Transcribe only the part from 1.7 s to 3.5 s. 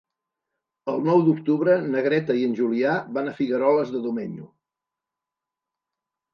na Greta i en Julià van a